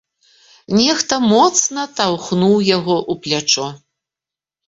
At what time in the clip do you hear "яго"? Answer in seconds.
2.77-2.97